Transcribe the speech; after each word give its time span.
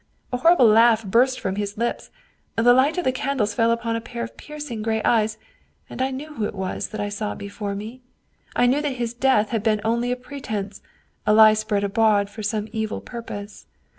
A 0.33 0.37
hor 0.37 0.57
rible 0.57 0.73
laugh 0.73 1.05
burst 1.05 1.39
from 1.39 1.57
his 1.57 1.77
lips, 1.77 2.09
the 2.55 2.73
light 2.73 2.97
of 2.97 3.03
the 3.03 3.11
candles 3.11 3.53
fell 3.53 3.69
upon 3.69 3.95
a 3.95 4.01
pair 4.01 4.23
of 4.23 4.35
piercing 4.35 4.81
gray 4.81 4.99
eyes, 5.03 5.37
and 5.91 6.01
I 6.01 6.09
knew 6.09 6.33
who 6.33 6.45
it 6.45 6.55
was 6.55 6.87
that 6.87 6.99
I 6.99 7.07
saw 7.09 7.35
before 7.35 7.75
me. 7.75 8.01
I 8.55 8.65
knew 8.65 8.81
that 8.81 8.93
his 8.93 9.13
death 9.13 9.49
had 9.49 9.61
been 9.61 9.79
only 9.85 10.11
a 10.11 10.15
pretense, 10.15 10.81
a 11.27 11.33
lie 11.35 11.53
spread 11.53 11.83
abroad 11.83 12.31
for 12.31 12.41
some 12.41 12.67
evil 12.71 12.99
purpose. 12.99 13.67